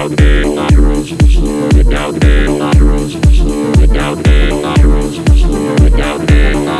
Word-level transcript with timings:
Without 0.00 0.16
the 6.26 6.79